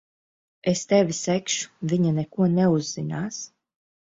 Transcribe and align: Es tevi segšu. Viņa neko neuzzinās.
Es 0.71 0.79
tevi 0.93 1.17
segšu. 1.17 1.69
Viņa 1.93 2.15
neko 2.21 2.49
neuzzinās. 2.55 3.41